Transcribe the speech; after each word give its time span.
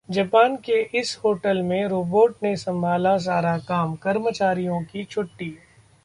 Japan 0.09 0.55
के 0.55 0.81
इस 0.99 1.19
hotel 1.23 1.61
में 1.61 1.85
रोबोट 1.87 2.35
ने 2.43 2.55
संभाला 2.55 3.17
सारा 3.17 3.57
काम, 3.57 3.95
कर्मचारियों 3.95 4.81
की 4.83 5.03
छुट्टी 5.03 5.53